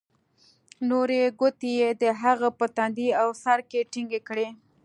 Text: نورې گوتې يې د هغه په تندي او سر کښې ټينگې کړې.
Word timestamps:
نورې 0.89 1.21
گوتې 1.39 1.71
يې 1.79 1.89
د 2.01 2.03
هغه 2.21 2.49
په 2.57 2.65
تندي 2.77 3.09
او 3.21 3.27
سر 3.43 3.59
کښې 3.69 3.81
ټينگې 3.91 4.21
کړې. 4.27 4.47